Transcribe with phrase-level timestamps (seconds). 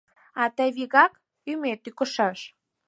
[0.41, 1.13] А тый вигак—
[1.53, 2.39] юмет тӱкышаш!